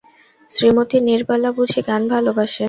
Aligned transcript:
শ্রীমতী 0.51 0.97
নীরবালা 1.07 1.49
বুঝি 1.57 1.81
গান 1.87 2.01
ভালোবাসেন? 2.13 2.59